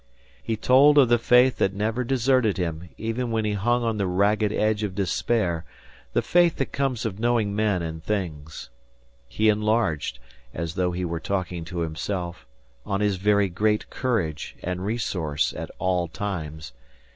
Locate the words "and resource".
14.63-15.53